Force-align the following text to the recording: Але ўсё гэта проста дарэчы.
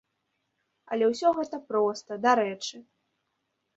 Але 0.95 1.09
ўсё 1.11 1.29
гэта 1.39 1.57
проста 1.73 2.11
дарэчы. 2.25 2.83